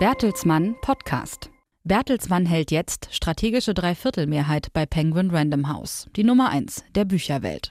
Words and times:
Bertelsmann 0.00 0.74
Podcast. 0.80 1.50
Bertelsmann 1.84 2.46
hält 2.46 2.72
jetzt 2.72 3.08
strategische 3.12 3.74
Dreiviertelmehrheit 3.74 4.72
bei 4.72 4.86
Penguin 4.86 5.30
Random 5.30 5.68
House, 5.68 6.08
die 6.16 6.24
Nummer 6.24 6.50
1 6.50 6.82
der 6.96 7.04
Bücherwelt. 7.04 7.70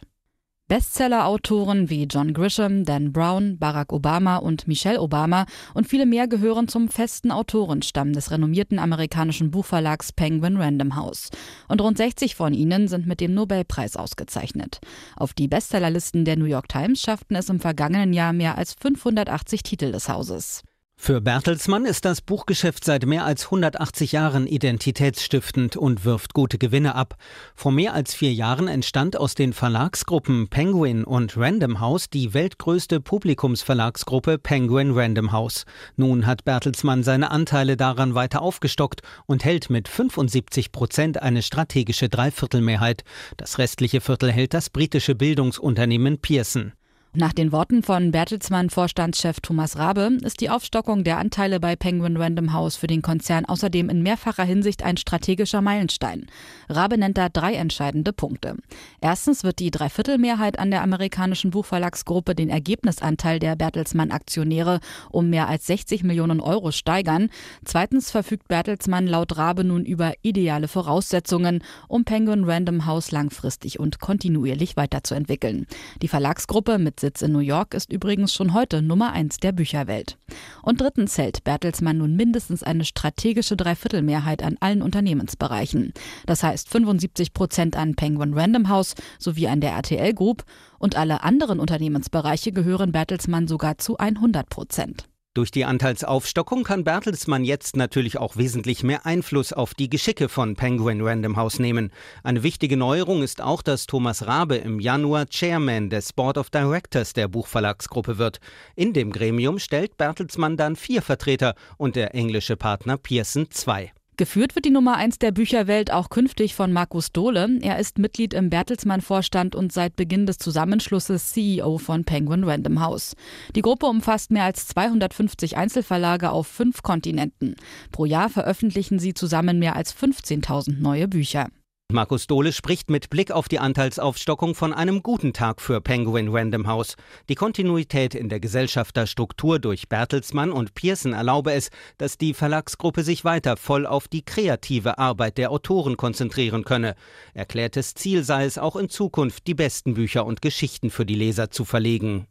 Bestseller-Autoren 0.69 1.89
wie 1.89 2.05
John 2.05 2.33
Grisham, 2.33 2.85
Dan 2.85 3.11
Brown, 3.11 3.59
Barack 3.59 3.91
Obama 3.91 4.37
und 4.37 4.69
Michelle 4.69 5.01
Obama 5.01 5.45
und 5.73 5.85
viele 5.85 6.05
mehr 6.05 6.29
gehören 6.29 6.69
zum 6.69 6.87
festen 6.87 7.29
Autorenstamm 7.29 8.13
des 8.13 8.31
renommierten 8.31 8.79
amerikanischen 8.79 9.51
Buchverlags 9.51 10.13
Penguin 10.13 10.55
Random 10.55 10.95
House. 10.95 11.29
Und 11.67 11.81
rund 11.81 11.97
60 11.97 12.35
von 12.35 12.53
ihnen 12.53 12.87
sind 12.87 13.05
mit 13.05 13.19
dem 13.19 13.33
Nobelpreis 13.33 13.97
ausgezeichnet. 13.97 14.79
Auf 15.17 15.33
die 15.33 15.49
Bestsellerlisten 15.49 16.23
der 16.23 16.37
New 16.37 16.45
York 16.45 16.69
Times 16.69 17.01
schafften 17.01 17.35
es 17.35 17.49
im 17.49 17.59
vergangenen 17.59 18.13
Jahr 18.13 18.31
mehr 18.31 18.57
als 18.57 18.75
580 18.79 19.61
Titel 19.61 19.91
des 19.91 20.07
Hauses. 20.07 20.63
Für 21.05 21.19
Bertelsmann 21.19 21.83
ist 21.83 22.05
das 22.05 22.21
Buchgeschäft 22.21 22.85
seit 22.85 23.05
mehr 23.05 23.25
als 23.25 23.47
180 23.47 24.13
Jahren 24.13 24.47
identitätsstiftend 24.47 25.75
und 25.75 26.05
wirft 26.05 26.33
gute 26.33 26.57
Gewinne 26.57 26.95
ab. 26.95 27.17
Vor 27.55 27.73
mehr 27.73 27.93
als 27.93 28.13
vier 28.13 28.31
Jahren 28.31 28.69
entstand 28.69 29.17
aus 29.17 29.35
den 29.35 29.51
Verlagsgruppen 29.51 30.47
Penguin 30.47 31.03
und 31.03 31.35
Random 31.35 31.81
House 31.81 32.09
die 32.09 32.33
weltgrößte 32.33 33.01
Publikumsverlagsgruppe 33.01 34.37
Penguin 34.37 34.91
Random 34.91 35.33
House. 35.33 35.65
Nun 35.97 36.25
hat 36.25 36.45
Bertelsmann 36.45 37.03
seine 37.03 37.31
Anteile 37.31 37.75
daran 37.75 38.15
weiter 38.15 38.41
aufgestockt 38.41 39.01
und 39.25 39.43
hält 39.43 39.69
mit 39.69 39.89
75 39.89 40.71
Prozent 40.71 41.21
eine 41.21 41.41
strategische 41.41 42.07
Dreiviertelmehrheit. 42.07 43.03
Das 43.35 43.57
restliche 43.57 43.99
Viertel 43.99 44.31
hält 44.31 44.53
das 44.53 44.69
britische 44.69 45.15
Bildungsunternehmen 45.15 46.19
Pearson. 46.19 46.71
Nach 47.15 47.31
den 47.31 47.51
Worten 47.51 47.83
von 47.83 48.09
Bertelsmann-Vorstandschef 48.09 49.39
Thomas 49.39 49.77
Rabe 49.77 50.17
ist 50.23 50.41
die 50.41 50.49
Aufstockung 50.49 51.03
der 51.03 51.19
Anteile 51.19 51.59
bei 51.59 51.75
Penguin 51.75 52.17
Random 52.17 52.53
House 52.53 52.75
für 52.75 52.87
den 52.87 53.03
Konzern 53.03 53.45
außerdem 53.45 53.87
in 53.89 54.01
mehrfacher 54.01 54.43
Hinsicht 54.43 54.81
ein 54.81 54.97
strategischer 54.97 55.61
Meilenstein. 55.61 56.25
Rabe 56.69 56.97
nennt 56.97 57.19
da 57.19 57.29
drei 57.29 57.53
entscheidende 57.53 58.13
Punkte. 58.13 58.55
Erstens 58.99 59.43
wird 59.43 59.59
die 59.59 59.69
Dreiviertelmehrheit 59.69 60.57
an 60.57 60.71
der 60.71 60.81
amerikanischen 60.81 61.51
Buchverlagsgruppe 61.51 62.33
den 62.33 62.49
Ergebnisanteil 62.49 63.37
der 63.37 63.55
Bertelsmann-Aktionäre 63.57 64.79
um 65.11 65.29
mehr 65.29 65.47
als 65.47 65.67
60 65.67 66.01
Millionen 66.03 66.39
Euro 66.39 66.71
steigern. 66.71 67.29
Zweitens 67.63 68.09
verfügt 68.09 68.47
Bertelsmann 68.47 69.05
laut 69.05 69.37
Rabe 69.37 69.63
nun 69.63 69.85
über 69.85 70.13
ideale 70.23 70.67
Voraussetzungen, 70.67 71.63
um 71.87 72.05
Penguin 72.05 72.45
Random 72.45 72.87
House 72.87 73.11
langfristig 73.11 73.79
und 73.79 73.99
kontinuierlich 73.99 74.77
weiterzuentwickeln. 74.77 75.67
Die 76.01 76.07
Verlagsgruppe 76.07 76.79
mit 76.79 77.02
Sitz 77.03 77.21
in 77.21 77.33
New 77.33 77.39
York 77.39 77.73
ist 77.73 77.91
übrigens 77.91 78.33
schon 78.33 78.53
heute 78.53 78.81
Nummer 78.81 79.11
eins 79.11 79.35
der 79.35 79.51
Bücherwelt. 79.51 80.17
Und 80.61 80.79
drittens 80.79 81.17
hält 81.17 81.43
Bertelsmann 81.43 81.97
nun 81.97 82.15
mindestens 82.15 82.63
eine 82.63 82.85
strategische 82.85 83.57
Dreiviertelmehrheit 83.57 84.41
an 84.41 84.55
allen 84.61 84.81
Unternehmensbereichen. 84.81 85.91
Das 86.25 86.43
heißt 86.43 86.69
75 86.69 87.33
Prozent 87.33 87.75
an 87.75 87.95
Penguin 87.95 88.33
Random 88.33 88.69
House 88.69 88.95
sowie 89.19 89.49
an 89.49 89.59
der 89.59 89.71
RTL 89.71 90.13
Group 90.13 90.45
und 90.79 90.95
alle 90.95 91.23
anderen 91.23 91.59
Unternehmensbereiche 91.59 92.53
gehören 92.53 92.93
Bertelsmann 92.93 93.49
sogar 93.49 93.77
zu 93.79 93.97
100 93.97 94.47
Prozent. 94.47 95.09
Durch 95.35 95.49
die 95.49 95.65
Anteilsaufstockung 95.65 96.63
kann 96.63 96.83
Bertelsmann 96.83 97.43
jetzt 97.43 97.75
natürlich 97.75 98.19
auch 98.19 98.37
wesentlich 98.37 98.83
mehr 98.83 99.07
Einfluss 99.07 99.51
auf 99.51 99.73
die 99.73 99.89
Geschicke 99.89 100.29
von 100.29 100.55
Penguin 100.55 101.01
Random 101.01 101.37
House 101.37 101.57
nehmen. 101.57 101.91
Eine 102.21 102.43
wichtige 102.43 102.77
Neuerung 102.77 103.23
ist 103.23 103.41
auch, 103.41 103.63
dass 103.63 103.87
Thomas 103.87 104.27
Rabe 104.27 104.57
im 104.57 104.79
Januar 104.79 105.25
Chairman 105.25 105.89
des 105.89 106.13
Board 106.13 106.37
of 106.37 106.51
Directors 106.51 107.13
der 107.13 107.27
Buchverlagsgruppe 107.27 108.19
wird. 108.19 108.41
In 108.75 108.93
dem 108.93 109.11
Gremium 109.11 109.57
stellt 109.57 109.97
Bertelsmann 109.97 110.55
dann 110.55 110.75
vier 110.75 111.01
Vertreter 111.01 111.55
und 111.77 111.95
der 111.95 112.13
englische 112.13 112.55
Partner 112.55 112.97
Pearson 112.97 113.49
zwei. 113.49 113.91
Geführt 114.15 114.53
wird 114.53 114.65
die 114.65 114.69
Nummer 114.69 114.95
1 114.97 115.17
der 115.17 115.31
Bücherwelt 115.31 115.91
auch 115.91 116.09
künftig 116.09 116.53
von 116.53 116.71
Markus 116.71 117.11
Dohle. 117.11 117.57
Er 117.61 117.79
ist 117.79 117.97
Mitglied 117.97 118.35
im 118.35 118.51
Bertelsmann-Vorstand 118.51 119.55
und 119.55 119.73
seit 119.73 119.95
Beginn 119.95 120.27
des 120.27 120.37
Zusammenschlusses 120.37 121.31
CEO 121.31 121.79
von 121.79 122.03
Penguin 122.03 122.43
Random 122.43 122.79
House. 122.79 123.15
Die 123.55 123.63
Gruppe 123.63 123.87
umfasst 123.87 124.29
mehr 124.29 124.43
als 124.43 124.67
250 124.67 125.57
Einzelverlage 125.57 126.29
auf 126.29 126.45
fünf 126.45 126.83
Kontinenten. 126.83 127.55
Pro 127.91 128.05
Jahr 128.05 128.29
veröffentlichen 128.29 128.99
sie 128.99 129.15
zusammen 129.15 129.57
mehr 129.57 129.75
als 129.75 129.95
15.000 129.95 130.79
neue 130.79 131.07
Bücher. 131.07 131.49
Markus 131.93 132.25
Dohle 132.25 132.51
spricht 132.51 132.89
mit 132.89 133.11
Blick 133.11 133.31
auf 133.31 133.47
die 133.47 133.59
Anteilsaufstockung 133.59 134.55
von 134.55 134.73
einem 134.73 135.03
guten 135.03 135.31
Tag 135.31 135.61
für 135.61 135.79
Penguin 135.79 136.29
Random 136.29 136.65
House. 136.65 136.95
Die 137.29 137.35
Kontinuität 137.35 138.15
in 138.15 138.29
der 138.29 138.39
Gesellschafterstruktur 138.39 139.59
durch 139.59 139.87
Bertelsmann 139.87 140.51
und 140.51 140.73
Pearson 140.73 141.13
erlaube 141.13 141.53
es, 141.53 141.69
dass 141.99 142.17
die 142.17 142.33
Verlagsgruppe 142.33 143.03
sich 143.03 143.23
weiter 143.23 143.57
voll 143.57 143.85
auf 143.85 144.07
die 144.07 144.25
kreative 144.25 144.97
Arbeit 144.97 145.37
der 145.37 145.51
Autoren 145.51 145.95
konzentrieren 145.95 146.65
könne. 146.65 146.95
Erklärtes 147.35 147.93
Ziel 147.93 148.23
sei 148.23 148.45
es 148.45 148.57
auch 148.57 148.75
in 148.75 148.89
Zukunft, 148.89 149.45
die 149.45 149.53
besten 149.53 149.93
Bücher 149.93 150.25
und 150.25 150.41
Geschichten 150.41 150.89
für 150.89 151.05
die 151.05 151.15
Leser 151.15 151.51
zu 151.51 151.63
verlegen. 151.63 152.25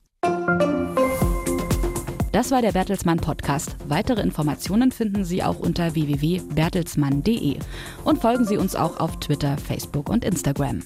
Das 2.43 2.51
war 2.51 2.61
der 2.61 2.73
Bertelsmann 2.73 3.19
Podcast. 3.19 3.77
Weitere 3.87 4.21
Informationen 4.21 4.91
finden 4.91 5.25
Sie 5.25 5.45
auch 5.45 5.61
unter 5.61 5.95
www.bertelsmann.de 5.95 7.57
und 8.05 8.21
folgen 8.21 8.45
Sie 8.45 8.57
uns 8.57 8.75
auch 8.75 8.99
auf 8.99 9.21
Twitter, 9.21 9.57
Facebook 9.57 10.09
und 10.09 10.25
Instagram. 10.25 10.83